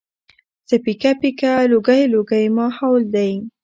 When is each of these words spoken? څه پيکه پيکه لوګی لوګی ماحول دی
څه 0.67 0.75
پيکه 0.85 1.11
پيکه 1.21 1.51
لوګی 1.71 2.03
لوګی 2.13 2.45
ماحول 2.57 3.01
دی 3.13 3.31